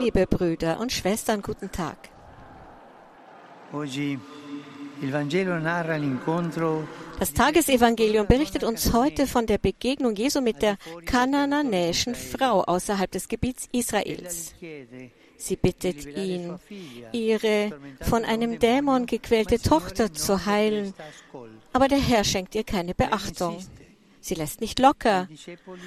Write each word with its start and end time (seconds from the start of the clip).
Liebe 0.00 0.26
Brüder 0.26 0.80
und 0.80 0.92
Schwestern, 0.92 1.40
guten 1.40 1.70
Tag. 1.72 1.96
Das 7.18 7.32
Tagesevangelium 7.32 8.26
berichtet 8.26 8.64
uns 8.64 8.92
heute 8.92 9.26
von 9.26 9.46
der 9.46 9.56
Begegnung 9.58 10.14
Jesu 10.14 10.42
mit 10.42 10.60
der 10.60 10.76
kananäischen 11.06 12.14
Frau 12.14 12.62
außerhalb 12.64 13.10
des 13.10 13.28
Gebiets 13.28 13.68
Israels. 13.72 14.54
Sie 15.38 15.56
bittet 15.56 16.04
ihn, 16.04 16.58
ihre 17.12 17.72
von 18.02 18.24
einem 18.24 18.58
Dämon 18.58 19.06
gequälte 19.06 19.58
Tochter 19.58 20.12
zu 20.12 20.44
heilen, 20.44 20.92
aber 21.72 21.88
der 21.88 21.98
Herr 21.98 22.24
schenkt 22.24 22.54
ihr 22.54 22.64
keine 22.64 22.94
Beachtung. 22.94 23.58
Sie 24.22 24.34
lässt 24.34 24.60
nicht 24.60 24.78
locker. 24.78 25.28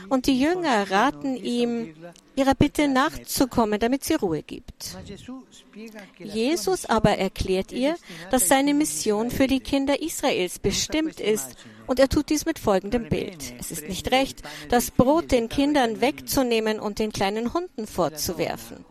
Und 0.09 0.27
die 0.27 0.39
Jünger 0.39 0.91
raten 0.91 1.37
ihm, 1.37 1.95
ihrer 2.35 2.53
Bitte 2.53 2.89
nachzukommen, 2.89 3.79
damit 3.79 4.03
sie 4.03 4.15
Ruhe 4.15 4.43
gibt. 4.43 4.97
Jesus 6.19 6.85
aber 6.85 7.17
erklärt 7.17 7.71
ihr, 7.71 7.95
dass 8.31 8.49
seine 8.49 8.73
Mission 8.73 9.31
für 9.31 9.47
die 9.47 9.61
Kinder 9.61 10.01
Israels 10.01 10.59
bestimmt 10.59 11.21
ist 11.21 11.55
und 11.87 11.99
er 11.99 12.09
tut 12.09 12.29
dies 12.29 12.45
mit 12.45 12.59
folgendem 12.59 13.09
Bild. 13.09 13.53
Es 13.59 13.71
ist 13.71 13.87
nicht 13.87 14.11
recht, 14.11 14.41
das 14.69 14.91
Brot 14.91 15.31
den 15.31 15.49
Kindern 15.49 16.01
wegzunehmen 16.01 16.79
und 16.79 16.99
den 16.99 17.11
kleinen 17.11 17.53
Hunden 17.53 17.87
vorzuwerfen. 17.87 18.85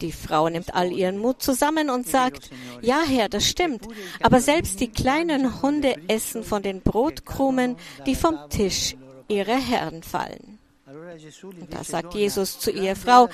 Die 0.00 0.12
Frau 0.12 0.48
nimmt 0.48 0.74
all 0.74 0.92
ihren 0.92 1.18
Mut 1.18 1.42
zusammen 1.42 1.90
und 1.90 2.06
sagt, 2.06 2.50
ja 2.80 3.02
Herr, 3.06 3.28
das 3.28 3.46
stimmt, 3.46 3.86
aber 4.22 4.40
selbst 4.40 4.80
die 4.80 4.90
kleinen 4.90 5.62
Hunde 5.62 5.94
essen 6.08 6.44
von 6.44 6.62
den 6.62 6.80
Brotkrumen, 6.80 7.76
die 8.06 8.14
vom 8.14 8.38
Tisch 8.50 8.96
ihrer 9.28 9.58
Herren 9.58 10.02
fallen. 10.02 10.58
Und 11.42 11.72
da 11.72 11.84
sagt 11.84 12.14
Jesus 12.14 12.58
zu 12.58 12.70
ihr, 12.70 12.96
Frau, 12.96 13.28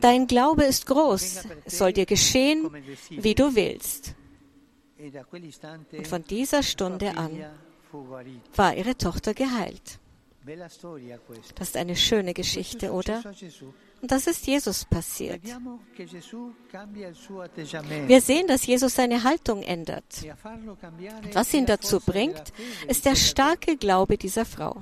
dein 0.00 0.26
Glaube 0.26 0.64
ist 0.64 0.86
groß, 0.86 1.42
es 1.64 1.78
soll 1.78 1.92
dir 1.92 2.06
geschehen, 2.06 2.70
wie 3.10 3.34
du 3.34 3.54
willst. 3.54 4.14
Und 5.92 6.06
von 6.06 6.24
dieser 6.24 6.62
Stunde 6.62 7.16
an 7.16 7.44
war 8.56 8.74
ihre 8.74 8.96
Tochter 8.96 9.34
geheilt. 9.34 9.98
Das 11.54 11.68
ist 11.68 11.76
eine 11.76 11.96
schöne 11.96 12.32
Geschichte, 12.32 12.92
oder? 12.92 13.22
Und 14.00 14.12
das 14.12 14.28
ist 14.28 14.46
Jesus 14.46 14.84
passiert. 14.84 15.40
Wir 18.06 18.20
sehen, 18.20 18.46
dass 18.46 18.64
Jesus 18.64 18.94
seine 18.94 19.24
Haltung 19.24 19.62
ändert. 19.62 20.04
Und 20.22 21.34
was 21.34 21.52
ihn 21.52 21.66
dazu 21.66 21.98
bringt, 22.00 22.52
ist 22.86 23.04
der 23.04 23.16
starke 23.16 23.76
Glaube 23.76 24.16
dieser 24.16 24.44
Frau. 24.44 24.80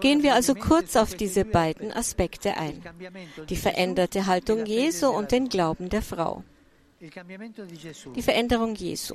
Gehen 0.00 0.22
wir 0.22 0.34
also 0.34 0.54
kurz 0.54 0.96
auf 0.96 1.14
diese 1.14 1.44
beiden 1.46 1.92
Aspekte 1.92 2.56
ein. 2.56 2.82
Die 3.48 3.56
veränderte 3.56 4.26
Haltung 4.26 4.66
Jesu 4.66 5.08
und 5.08 5.32
den 5.32 5.48
Glauben 5.48 5.88
der 5.88 6.02
Frau. 6.02 6.44
Die 7.02 8.22
Veränderung 8.22 8.74
Jesu. 8.74 9.14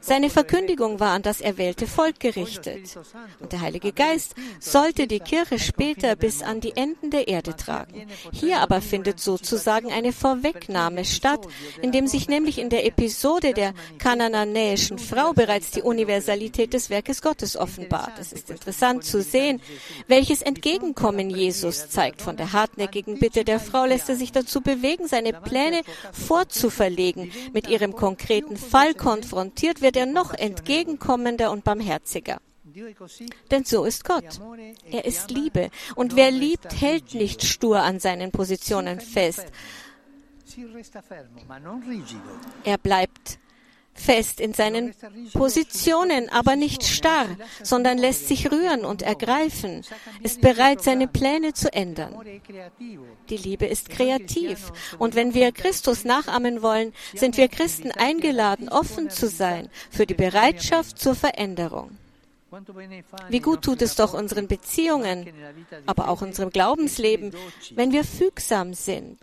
Seine 0.00 0.30
Verkündigung 0.30 0.98
war 0.98 1.10
an 1.10 1.20
das 1.20 1.42
erwählte 1.42 1.86
Volk 1.86 2.20
gerichtet. 2.20 2.98
Und 3.38 3.52
der 3.52 3.60
Heilige 3.60 3.92
Geist 3.92 4.34
sollte 4.60 5.06
die 5.06 5.20
Kirche 5.20 5.58
später 5.58 6.16
bis 6.16 6.42
an 6.42 6.60
die 6.60 6.74
Enden 6.74 7.10
der 7.10 7.28
Erde 7.28 7.54
tragen. 7.54 8.06
Hier 8.32 8.60
aber 8.60 8.80
findet 8.80 9.20
sozusagen 9.20 9.92
eine 9.92 10.14
Vorwegnahme 10.14 11.04
statt, 11.04 11.46
indem 11.82 12.06
sich 12.06 12.28
nämlich 12.30 12.58
in 12.58 12.70
der 12.70 12.86
Episode 12.86 13.52
der 13.52 13.74
kananäischen 13.98 14.98
Frau 14.98 15.34
bereits 15.34 15.70
die 15.72 15.82
Universalität 15.82 16.72
des 16.72 16.88
Werkes 16.88 17.20
Gottes 17.20 17.58
offenbart. 17.58 18.18
Es 18.18 18.32
ist 18.32 18.48
interessant 18.48 19.04
zu 19.04 19.20
sehen, 19.20 19.60
welches 20.06 20.40
Entgegenkommen 20.40 21.28
Jesus 21.28 21.90
zeigt. 21.90 22.22
Von 22.22 22.38
der 22.38 22.54
hartnäckigen 22.54 23.18
Bitte 23.18 23.44
der 23.44 23.60
Frau 23.60 23.84
lässt 23.84 24.08
er 24.08 24.16
sich 24.16 24.32
dazu 24.32 24.62
bewegen, 24.62 25.06
seine 25.06 25.34
Pläne 25.34 25.57
Pläne 25.58 25.82
vorzuverlegen. 26.12 27.32
Mit 27.52 27.68
ihrem 27.68 27.94
konkreten 27.94 28.56
Fall 28.56 28.94
konfrontiert 28.94 29.80
wird 29.80 29.96
er 29.96 30.06
noch 30.06 30.34
entgegenkommender 30.34 31.50
und 31.50 31.64
barmherziger. 31.64 32.40
Denn 33.50 33.64
so 33.64 33.84
ist 33.84 34.04
Gott. 34.04 34.40
Er 34.90 35.04
ist 35.04 35.30
Liebe. 35.30 35.70
Und 35.96 36.14
wer 36.14 36.30
liebt, 36.30 36.80
hält 36.80 37.14
nicht 37.14 37.44
stur 37.44 37.80
an 37.82 37.98
seinen 37.98 38.30
Positionen 38.30 39.00
fest. 39.00 39.46
Er 42.64 42.78
bleibt 42.78 43.38
fest 43.98 44.40
in 44.40 44.54
seinen 44.54 44.94
Positionen, 45.32 46.28
aber 46.28 46.56
nicht 46.56 46.84
starr, 46.84 47.26
sondern 47.62 47.98
lässt 47.98 48.28
sich 48.28 48.50
rühren 48.50 48.84
und 48.84 49.02
ergreifen, 49.02 49.84
ist 50.22 50.40
bereit, 50.40 50.82
seine 50.82 51.08
Pläne 51.08 51.52
zu 51.52 51.72
ändern. 51.72 52.14
Die 53.28 53.36
Liebe 53.36 53.66
ist 53.66 53.90
kreativ. 53.90 54.72
Und 54.98 55.14
wenn 55.14 55.34
wir 55.34 55.52
Christus 55.52 56.04
nachahmen 56.04 56.62
wollen, 56.62 56.92
sind 57.14 57.36
wir 57.36 57.48
Christen 57.48 57.90
eingeladen, 57.92 58.68
offen 58.68 59.10
zu 59.10 59.28
sein 59.28 59.68
für 59.90 60.06
die 60.06 60.14
Bereitschaft 60.14 60.98
zur 60.98 61.14
Veränderung. 61.14 61.90
Wie 63.28 63.40
gut 63.40 63.62
tut 63.62 63.82
es 63.82 63.94
doch 63.94 64.14
unseren 64.14 64.48
Beziehungen, 64.48 65.32
aber 65.86 66.08
auch 66.08 66.22
unserem 66.22 66.50
Glaubensleben, 66.50 67.32
wenn 67.74 67.92
wir 67.92 68.04
fügsam 68.04 68.72
sind, 68.72 69.18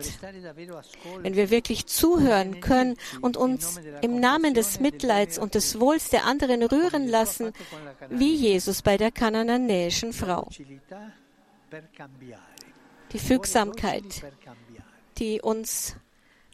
wenn 1.21 1.35
wir 1.35 1.49
wirklich 1.49 1.87
zuhören 1.87 2.61
können 2.61 2.97
und 3.21 3.35
uns 3.35 3.79
im 4.01 4.19
Namen 4.19 4.53
des 4.53 4.79
Mitleids 4.79 5.39
und 5.39 5.55
des 5.55 5.79
Wohls 5.79 6.09
der 6.09 6.25
anderen 6.25 6.61
rühren 6.63 7.07
lassen, 7.07 7.51
wie 8.09 8.35
Jesus 8.35 8.81
bei 8.83 8.97
der 8.97 9.11
kananäischen 9.11 10.13
Frau. 10.13 10.47
Die 13.11 13.19
Fügsamkeit, 13.19 14.23
die 15.17 15.41
uns 15.41 15.95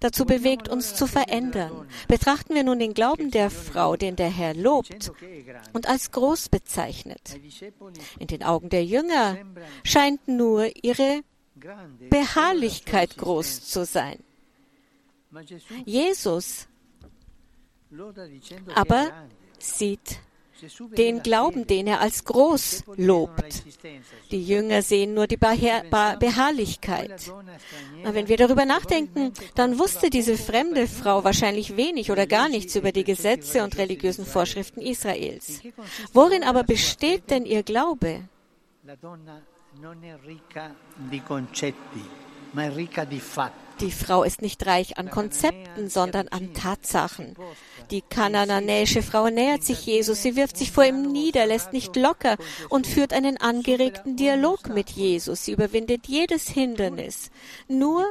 dazu 0.01 0.25
bewegt, 0.25 0.67
uns 0.67 0.93
zu 0.95 1.07
verändern. 1.07 1.87
Betrachten 2.09 2.53
wir 2.53 2.63
nun 2.63 2.79
den 2.79 2.93
Glauben 2.93 3.31
der 3.31 3.49
Frau, 3.49 3.95
den 3.95 4.17
der 4.17 4.29
Herr 4.29 4.53
lobt 4.53 5.13
und 5.71 5.87
als 5.87 6.11
groß 6.11 6.49
bezeichnet. 6.49 7.39
In 8.19 8.27
den 8.27 8.43
Augen 8.43 8.67
der 8.69 8.83
Jünger 8.83 9.37
scheint 9.85 10.27
nur 10.27 10.69
ihre 10.83 11.21
Beharrlichkeit 12.09 13.17
groß 13.17 13.69
zu 13.69 13.85
sein. 13.85 14.19
Jesus 15.85 16.67
aber 18.75 19.11
sieht 19.59 20.19
den 20.97 21.23
Glauben, 21.23 21.67
den 21.67 21.87
er 21.87 22.01
als 22.01 22.23
groß 22.23 22.83
lobt. 22.97 23.63
Die 24.31 24.43
Jünger 24.43 24.81
sehen 24.81 25.13
nur 25.13 25.27
die 25.27 25.37
Beharrlichkeit. 25.37 27.31
Aber 28.03 28.13
wenn 28.13 28.27
wir 28.27 28.37
darüber 28.37 28.65
nachdenken, 28.65 29.33
dann 29.55 29.79
wusste 29.79 30.09
diese 30.09 30.37
fremde 30.37 30.87
Frau 30.87 31.23
wahrscheinlich 31.23 31.77
wenig 31.77 32.11
oder 32.11 32.27
gar 32.27 32.49
nichts 32.49 32.75
über 32.75 32.91
die 32.91 33.03
Gesetze 33.03 33.63
und 33.63 33.77
religiösen 33.77 34.25
Vorschriften 34.25 34.81
Israels. 34.81 35.61
Worin 36.13 36.43
aber 36.43 36.63
besteht 36.63 37.29
denn 37.29 37.45
ihr 37.45 37.63
Glaube? 37.63 38.21
Die 43.81 43.91
Frau 43.91 44.23
ist 44.23 44.43
nicht 44.43 44.65
reich 44.67 44.97
an 44.97 45.09
Konzepten, 45.09 45.89
sondern 45.89 46.27
an 46.27 46.53
Tatsachen. 46.53 47.35
Die 47.89 48.01
kananäische 48.01 49.01
Frau 49.01 49.29
nähert 49.29 49.63
sich 49.63 49.85
Jesus, 49.85 50.21
sie 50.21 50.35
wirft 50.35 50.55
sich 50.55 50.71
vor 50.71 50.85
ihm 50.85 51.11
nieder, 51.11 51.47
lässt 51.47 51.73
nicht 51.73 51.95
locker 51.95 52.37
und 52.69 52.85
führt 52.85 53.11
einen 53.11 53.37
angeregten 53.37 54.15
Dialog 54.15 54.69
mit 54.69 54.91
Jesus. 54.91 55.45
Sie 55.45 55.51
überwindet 55.51 56.07
jedes 56.07 56.47
Hindernis, 56.47 57.31
nur 57.67 58.05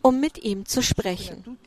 um 0.00 0.20
mit 0.20 0.38
ihm 0.38 0.64
zu 0.64 0.80
sprechen. 0.82 1.58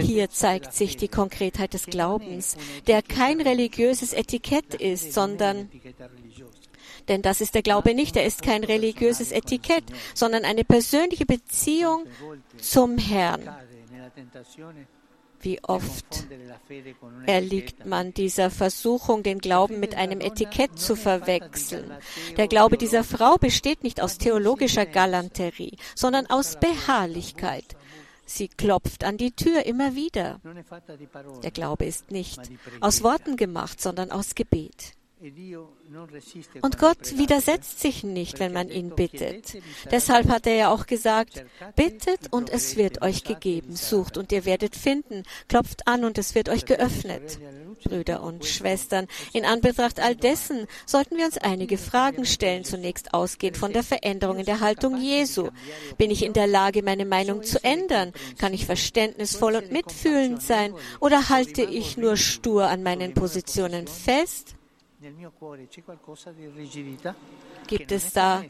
Hier 0.00 0.30
zeigt 0.30 0.74
sich 0.74 0.96
die 0.96 1.08
Konkretheit 1.08 1.74
des 1.74 1.86
Glaubens, 1.86 2.56
der 2.86 3.02
kein 3.02 3.40
religiöses 3.40 4.12
Etikett 4.12 4.74
ist, 4.74 5.12
sondern 5.12 5.70
denn 7.08 7.22
das 7.22 7.40
ist 7.40 7.54
der 7.54 7.62
Glaube 7.62 7.94
nicht, 7.94 8.16
er 8.16 8.26
ist 8.26 8.42
kein 8.42 8.64
religiöses 8.64 9.32
Etikett, 9.32 9.84
sondern 10.14 10.44
eine 10.44 10.64
persönliche 10.64 11.24
Beziehung 11.24 12.04
zum 12.60 12.98
Herrn. 12.98 13.48
Wie 15.40 15.62
oft 15.62 16.26
erliegt 17.26 17.86
man 17.86 18.12
dieser 18.12 18.50
Versuchung, 18.50 19.22
den 19.22 19.38
Glauben 19.38 19.78
mit 19.78 19.94
einem 19.94 20.20
Etikett 20.20 20.78
zu 20.78 20.96
verwechseln. 20.96 21.92
Der 22.36 22.48
Glaube 22.48 22.76
dieser 22.76 23.04
Frau 23.04 23.36
besteht 23.36 23.84
nicht 23.84 24.02
aus 24.02 24.18
theologischer 24.18 24.84
Galanterie, 24.84 25.76
sondern 25.94 26.26
aus 26.26 26.58
Beharrlichkeit. 26.58 27.77
Sie 28.28 28.48
klopft 28.48 29.04
an 29.04 29.16
die 29.16 29.32
Tür 29.32 29.64
immer 29.64 29.94
wieder. 29.94 30.38
Der 31.42 31.50
Glaube 31.50 31.86
ist 31.86 32.10
nicht 32.10 32.38
aus 32.80 33.02
Worten 33.02 33.36
gemacht, 33.36 33.80
sondern 33.80 34.10
aus 34.10 34.34
Gebet. 34.34 34.97
Und 36.62 36.78
Gott 36.78 37.18
widersetzt 37.18 37.80
sich 37.80 38.04
nicht, 38.04 38.38
wenn 38.38 38.52
man 38.52 38.68
ihn 38.68 38.90
bittet. 38.90 39.58
Deshalb 39.90 40.28
hat 40.28 40.46
er 40.46 40.54
ja 40.54 40.70
auch 40.70 40.86
gesagt, 40.86 41.44
bittet 41.74 42.32
und 42.32 42.50
es 42.50 42.76
wird 42.76 43.02
euch 43.02 43.24
gegeben, 43.24 43.74
sucht 43.74 44.16
und 44.16 44.30
ihr 44.30 44.44
werdet 44.44 44.76
finden, 44.76 45.24
klopft 45.48 45.88
an 45.88 46.04
und 46.04 46.18
es 46.18 46.34
wird 46.34 46.48
euch 46.48 46.66
geöffnet. 46.66 47.40
Brüder 47.82 48.22
und 48.22 48.44
Schwestern, 48.44 49.06
in 49.32 49.44
Anbetracht 49.44 50.00
all 50.00 50.14
dessen 50.14 50.66
sollten 50.86 51.16
wir 51.16 51.26
uns 51.26 51.38
einige 51.38 51.78
Fragen 51.78 52.24
stellen, 52.24 52.64
zunächst 52.64 53.14
ausgehend 53.14 53.56
von 53.56 53.72
der 53.72 53.82
Veränderung 53.82 54.38
in 54.38 54.46
der 54.46 54.60
Haltung 54.60 55.00
Jesu. 55.00 55.48
Bin 55.96 56.10
ich 56.10 56.24
in 56.24 56.32
der 56.32 56.46
Lage, 56.46 56.82
meine 56.82 57.06
Meinung 57.06 57.42
zu 57.42 57.62
ändern? 57.64 58.12
Kann 58.38 58.54
ich 58.54 58.66
verständnisvoll 58.66 59.56
und 59.56 59.72
mitfühlend 59.72 60.42
sein? 60.42 60.74
Oder 61.00 61.28
halte 61.28 61.62
ich 61.62 61.96
nur 61.96 62.16
stur 62.16 62.68
an 62.68 62.82
meinen 62.82 63.14
Positionen 63.14 63.86
fest? 63.86 64.57
Gibt 67.66 67.92
es 67.92 68.12
da 68.12 68.42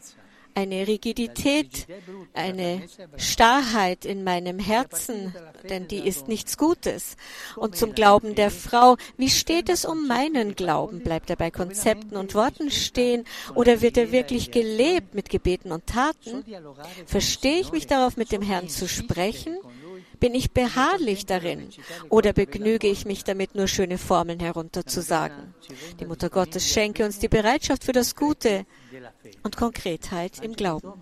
eine 0.54 0.88
Rigidität, 0.88 1.86
eine 2.34 2.82
Starrheit 3.16 4.04
in 4.04 4.24
meinem 4.24 4.58
Herzen, 4.58 5.34
denn 5.68 5.86
die 5.86 6.00
ist 6.00 6.26
nichts 6.26 6.56
Gutes. 6.56 7.16
Und 7.54 7.76
zum 7.76 7.94
Glauben 7.94 8.34
der 8.34 8.50
Frau, 8.50 8.96
wie 9.16 9.28
steht 9.30 9.68
es 9.68 9.84
um 9.84 10.08
meinen 10.08 10.56
Glauben? 10.56 11.00
Bleibt 11.00 11.30
er 11.30 11.36
bei 11.36 11.50
Konzepten 11.50 12.16
und 12.16 12.34
Worten 12.34 12.70
stehen 12.70 13.24
oder 13.54 13.80
wird 13.80 13.96
er 13.96 14.10
wirklich 14.10 14.50
gelebt 14.50 15.14
mit 15.14 15.28
Gebeten 15.28 15.70
und 15.70 15.86
Taten? 15.86 16.44
Verstehe 17.06 17.60
ich 17.60 17.70
mich 17.70 17.86
darauf, 17.86 18.16
mit 18.16 18.32
dem 18.32 18.42
Herrn 18.42 18.68
zu 18.68 18.88
sprechen? 18.88 19.58
Bin 20.20 20.35
ich 20.35 20.53
beharrlich 20.53 21.26
darin 21.26 21.69
oder 22.09 22.32
begnüge 22.32 22.88
ich 22.88 23.05
mich 23.06 23.25
damit, 23.25 23.55
nur 23.55 23.69
schöne 23.69 23.99
Formeln 23.99 24.41
herunterzusagen? 24.41 25.55
Die 26.00 26.06
Mutter 26.06 26.29
Gottes 26.29 26.69
schenke 26.69 27.05
uns 27.05 27.19
die 27.19 27.29
Bereitschaft 27.29 27.85
für 27.85 27.93
das 27.93 28.17
Gute 28.17 28.67
und 29.43 29.56
Konkretheit 29.56 30.43
im 30.43 30.55
Glauben. 30.55 30.93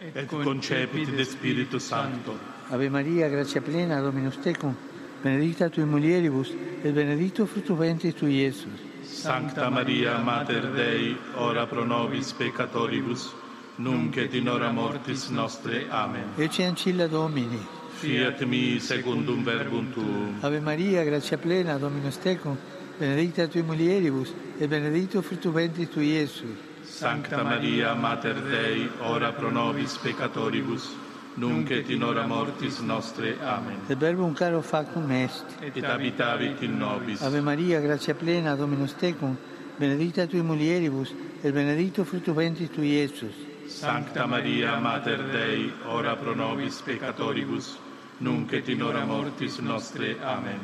Et 0.00 0.28
concepit 0.28 1.08
de 1.16 1.24
Spiritu 1.24 1.78
Santo. 1.78 2.32
Ave 2.70 2.88
Maria, 2.88 3.28
grazia 3.28 3.60
plena, 3.60 4.00
Dominus 4.00 4.38
tecum, 4.40 4.76
benedicta 5.22 5.68
tui 5.68 5.84
mulieribus, 5.84 6.52
et 6.84 6.94
benedictus 6.94 7.50
fructus 7.50 7.76
ventris 7.76 8.14
tui, 8.14 8.44
Iesus. 8.44 8.80
Sancta 9.02 9.68
Maria, 9.70 10.18
Mater 10.18 10.72
Dei, 10.72 11.16
ora 11.36 11.66
pro 11.66 11.84
nobis 11.84 12.32
peccatoribus, 12.32 13.34
nunc 13.78 14.16
et 14.16 14.34
in 14.34 14.48
hora 14.48 14.70
mortis 14.70 15.28
nostre. 15.28 15.86
Amen. 15.88 16.32
Ecce 16.36 16.64
ancilla 16.64 17.06
Domini. 17.06 17.58
Fiat 17.98 18.42
mi 18.44 18.78
secundum 18.78 19.42
verbum 19.42 19.92
tuum. 19.92 20.38
Ave 20.40 20.60
Maria, 20.60 21.02
grazia 21.04 21.36
plena, 21.36 21.78
Dominus 21.78 22.18
tecum, 22.18 22.56
benedicta 22.96 23.46
tui 23.48 23.62
mulieribus, 23.62 24.32
et 24.58 24.68
benedictus 24.68 25.24
fructus 25.24 25.52
ventris 25.52 25.88
tui, 25.88 26.12
Iesus. 26.12 26.66
Sancta 26.84 27.42
Maria, 27.42 27.94
Mater 27.94 28.40
Dei, 28.42 28.88
ora 29.00 29.32
pro 29.32 29.50
nobis 29.50 29.96
peccatoribus, 29.98 30.94
nunc 31.34 31.70
et 31.70 31.90
in 31.90 32.02
hora 32.02 32.26
mortis 32.26 32.78
nostre. 32.80 33.36
Amen. 33.42 33.78
Et 33.88 33.98
verbum 33.98 34.32
caro 34.34 34.62
factum 34.62 35.10
est. 35.10 35.44
Et 35.60 35.84
habitavit 35.84 36.62
in 36.62 36.78
nobis. 36.78 37.22
Ave 37.22 37.40
Maria, 37.40 37.80
grazia 37.80 38.14
plena, 38.14 38.54
Dominus 38.56 38.94
tecum, 38.94 39.36
benedicta 39.76 40.26
tui 40.26 40.40
mulieribus, 40.40 41.12
et 41.42 41.52
benedictus 41.52 42.06
fructus 42.06 42.34
ventris 42.34 42.70
tui, 42.70 42.94
Iesus. 42.94 43.47
Sancta 43.68 44.26
Maria, 44.26 44.78
Mater 44.78 45.22
Dei, 45.30 45.70
ora 45.84 46.16
pro 46.16 46.34
nobis 46.34 46.80
peccatoribus, 46.80 47.78
nunc 48.18 48.52
et 48.52 48.68
in 48.68 48.82
hora 48.82 49.04
mortis 49.04 49.58
nostre. 49.58 50.16
Amen. 50.22 50.58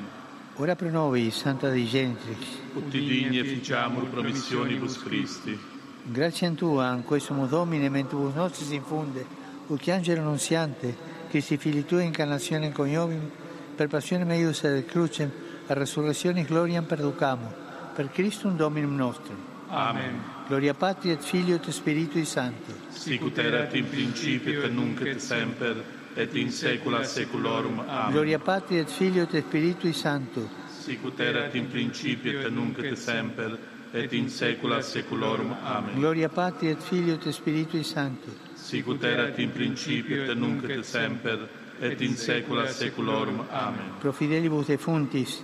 Ora 0.57 0.75
pro 0.75 0.89
nobis, 0.89 1.37
Santa 1.37 1.69
Dei 1.69 1.87
Genitrix, 1.87 2.39
Ut 2.75 2.89
digne 2.89 3.45
ficiamur 3.45 4.09
promissionibus 4.09 5.03
Christi. 5.03 5.59
Grazie 6.03 6.47
a 6.47 6.51
Tua, 6.53 6.95
in 6.95 7.05
questo 7.05 7.35
Domine, 7.47 7.89
mentibus 7.91 8.35
nostris 8.35 8.71
infunde, 8.71 9.25
ut 9.67 9.89
angelo 9.89 10.23
nunziante, 10.23 10.97
Christi 11.29 11.59
Fili 11.59 11.85
Tua 11.85 12.03
incarnazione 12.03 12.73
coniovim, 12.73 13.31
per 13.77 13.89
passione 13.89 14.25
meius 14.25 14.63
et 14.65 14.87
crucem, 14.87 15.31
a 15.67 15.75
resurrectionis 15.75 16.47
gloriam 16.47 16.85
perducamo, 16.85 17.53
per 17.95 18.11
Christum 18.11 18.57
Dominum 18.57 18.97
nostrum. 18.97 19.37
Amen. 19.69 20.34
Gloria 20.47 20.75
Patri 20.75 21.11
et 21.11 21.23
Filio 21.23 21.57
et 21.57 21.71
Spiritui 21.71 22.27
Sancto. 22.27 22.75
Sicut 22.91 23.39
erat 23.39 23.75
in 23.75 23.89
principio 23.89 24.63
et 24.65 24.71
nunc 24.71 25.01
et 25.01 25.19
semper, 25.19 25.83
et 26.17 26.35
in 26.37 26.51
saecula 26.51 27.03
saeculorum. 27.03 27.81
Amen. 27.81 28.13
Gloria 28.13 28.39
Patri 28.39 28.79
et 28.79 28.91
Filio 28.91 29.23
et 29.23 29.43
Spiritui 29.43 29.95
Sancto. 29.95 30.47
Sicut 30.69 31.19
erat 31.21 31.55
in 31.55 31.71
principio 31.71 32.41
et 32.41 32.51
nunc 32.53 32.79
et 32.79 32.95
semper, 32.95 33.59
et 33.95 34.13
in 34.13 34.29
saecula 34.29 34.83
saeculorum. 34.83 35.57
Amen. 35.65 35.95
Gloria 35.95 36.29
Patri 36.29 36.69
et 36.69 36.83
Filio 36.83 37.15
et 37.15 37.33
Spiritui 37.33 37.83
Sancto. 37.83 38.31
Sicut 38.55 39.03
erat 39.03 39.39
in 39.39 39.51
principio 39.51 40.25
et 40.25 40.37
nunc 40.37 40.69
et 40.69 40.85
semper, 40.85 41.49
et 41.81 42.01
in 42.03 42.17
saecula 42.17 42.69
saeculorum. 42.69 43.47
Amen. 43.51 43.97
Pro 43.99 44.13
fidelibus 44.13 44.67
defuntis, 44.67 45.43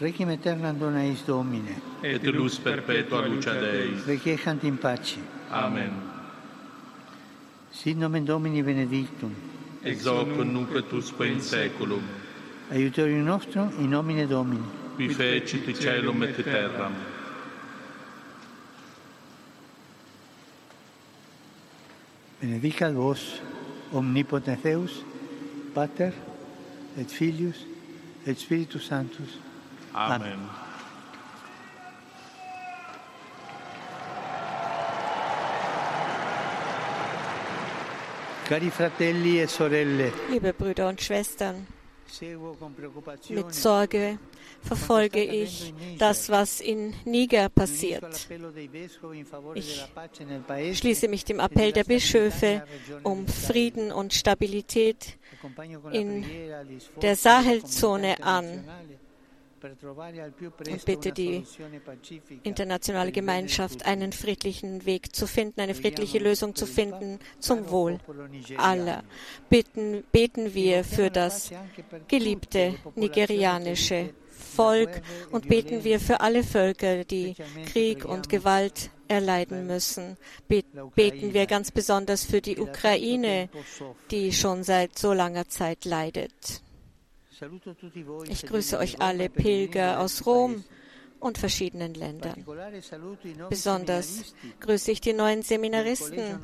requiem 0.00 0.30
aeternam 0.30 0.76
dona 0.78 1.04
eis 1.04 1.22
Domine. 1.26 1.76
Et 2.02 2.22
luz 2.24 2.58
perpetua 2.58 3.26
lucia 3.26 3.54
Dei. 3.54 3.94
Requiescant 4.06 4.64
in 4.64 4.76
pace. 4.76 5.18
Amen. 5.50 5.92
Sit 7.70 7.96
nomen 7.96 8.24
Domini 8.24 8.62
benedictum. 8.62 9.34
Ex 9.82 10.06
hoc 10.06 10.28
nunc 10.44 10.74
et 10.76 10.92
usque 10.92 11.26
in 11.26 11.40
saeculum. 11.40 12.02
Aiutorium 12.70 13.24
nostrum 13.24 13.70
in 13.78 13.88
nomine 13.88 14.26
Domini. 14.26 14.64
Qui 14.96 15.08
fecit 15.08 15.72
caelum 15.78 16.22
et 16.22 16.42
terram. 16.42 16.92
Benedicat 22.40 22.92
vos, 22.92 23.40
omnipotens 23.92 24.62
Deus, 24.62 25.02
Pater, 25.74 26.12
et 26.96 27.10
Filius, 27.10 27.66
et 28.26 28.38
Spiritus 28.38 28.86
Sanctus. 28.86 29.38
Amen. 29.98 30.48
Cari 38.44 38.70
fratelli 38.70 39.40
e 39.40 39.46
sorelle, 39.46 40.12
Liebe 40.30 40.52
Brüder 40.54 40.88
und 40.88 41.02
Schwestern, 41.02 41.66
mit 43.28 43.54
Sorge 43.54 44.18
verfolge 44.62 45.22
ich 45.22 45.74
das, 45.98 46.30
was 46.30 46.60
in 46.60 46.94
Niger 47.04 47.48
passiert. 47.48 48.28
Ich 49.54 50.78
schließe 50.78 51.08
mich 51.08 51.24
dem 51.24 51.40
Appell 51.40 51.72
der 51.72 51.84
Bischöfe 51.84 52.64
um 53.02 53.26
Frieden 53.26 53.90
und 53.90 54.14
Stabilität 54.14 55.18
in 55.90 56.24
der 57.02 57.16
Sahelzone 57.16 58.22
an 58.22 58.64
und 59.62 60.84
bitte 60.84 61.12
die 61.12 61.44
internationale 62.42 63.12
Gemeinschaft 63.12 63.86
einen 63.86 64.12
friedlichen 64.12 64.86
Weg 64.86 65.14
zu 65.14 65.26
finden, 65.26 65.60
eine 65.60 65.74
friedliche 65.74 66.18
Lösung 66.18 66.54
zu 66.54 66.66
finden 66.66 67.18
zum 67.38 67.70
Wohl 67.70 67.98
aller. 68.56 69.02
Bitten, 69.48 70.04
beten 70.12 70.54
wir 70.54 70.84
für 70.84 71.10
das 71.10 71.50
geliebte 72.08 72.74
nigerianische 72.94 74.10
Volk 74.54 75.02
und 75.30 75.48
beten 75.48 75.84
wir 75.84 76.00
für 76.00 76.20
alle 76.20 76.42
Völker, 76.44 77.04
die 77.04 77.34
Krieg 77.72 78.04
und 78.04 78.28
Gewalt 78.28 78.90
erleiden 79.08 79.66
müssen. 79.66 80.16
Bet- 80.48 80.66
Beten 80.94 81.32
wir 81.32 81.46
ganz 81.46 81.70
besonders 81.70 82.24
für 82.24 82.40
die 82.40 82.58
Ukraine, 82.58 83.48
die 84.10 84.32
schon 84.32 84.64
seit 84.64 84.98
so 84.98 85.12
langer 85.12 85.48
Zeit 85.48 85.84
leidet. 85.84 86.62
Ich 88.28 88.46
grüße 88.46 88.78
euch 88.78 89.00
alle 89.00 89.28
Pilger 89.28 90.00
aus 90.00 90.26
Rom 90.26 90.64
und 91.20 91.38
verschiedenen 91.38 91.94
Ländern. 91.94 92.44
Besonders 93.48 94.34
grüße 94.60 94.90
ich 94.92 95.00
die 95.00 95.12
neuen 95.12 95.42
Seminaristen 95.42 96.40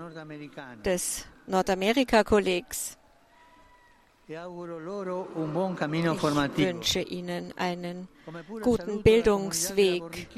des 0.84 1.26
Nordamerika-Kollegs. 1.46 2.98
Ich 4.26 4.34
E 4.34 4.38
Ich 6.56 6.66
wünsche 6.66 7.00
Ihnen 7.00 7.52
einen 7.58 8.08
guten 8.62 9.02
Bildungsweg. 9.02 10.28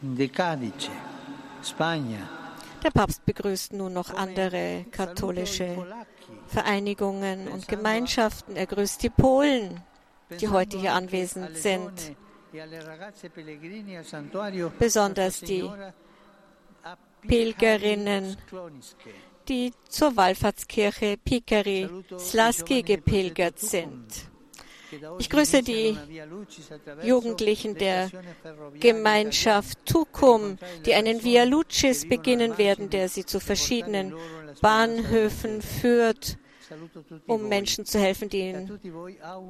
De 0.00 0.28
Cadice, 0.28 0.90
Spagna, 1.64 2.45
Der 2.82 2.90
Papst 2.90 3.24
begrüßt 3.24 3.72
nun 3.72 3.92
noch 3.92 4.14
andere 4.14 4.84
katholische 4.90 5.86
Vereinigungen 6.46 7.48
und 7.48 7.68
Gemeinschaften. 7.68 8.56
Er 8.56 8.66
grüßt 8.66 9.02
die 9.02 9.10
Polen, 9.10 9.82
die 10.40 10.48
heute 10.48 10.78
hier 10.78 10.92
anwesend 10.92 11.56
sind. 11.56 12.16
Besonders 14.78 15.40
die 15.40 15.70
Pilgerinnen, 17.26 18.36
die 19.48 19.72
zur 19.88 20.16
Wallfahrtskirche 20.16 21.16
Pikari 21.16 21.88
Slaski 22.18 22.82
gepilgert 22.82 23.58
sind. 23.58 24.30
Ich 25.18 25.30
grüße 25.30 25.62
die 25.62 25.96
Jugendlichen 27.02 27.74
der 27.76 28.10
Gemeinschaft 28.78 29.78
Tukum, 29.86 30.58
die 30.84 30.94
einen 30.94 31.22
Via 31.22 31.44
Lucis 31.44 32.08
beginnen 32.08 32.58
werden, 32.58 32.90
der 32.90 33.08
sie 33.08 33.24
zu 33.24 33.40
verschiedenen 33.40 34.14
Bahnhöfen 34.60 35.62
führt, 35.62 36.38
um 37.26 37.48
Menschen 37.48 37.84
zu 37.84 37.98
helfen, 37.98 38.28
die, 38.28 38.54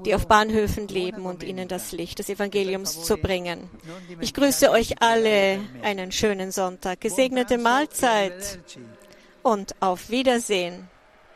die 0.04 0.14
auf 0.14 0.26
Bahnhöfen 0.26 0.88
leben 0.88 1.24
und 1.24 1.42
ihnen 1.42 1.68
das 1.68 1.92
Licht 1.92 2.18
des 2.18 2.28
Evangeliums 2.28 3.04
zu 3.04 3.16
bringen. 3.16 3.70
Ich 4.20 4.34
grüße 4.34 4.70
euch 4.70 5.00
alle 5.00 5.60
einen 5.82 6.12
schönen 6.12 6.50
Sonntag, 6.50 7.00
gesegnete 7.00 7.58
Mahlzeit 7.58 8.60
und 9.42 9.74
auf 9.80 10.10
Wiedersehen. 10.10 10.88